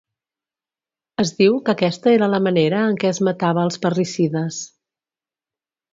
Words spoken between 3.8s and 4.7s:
parricides.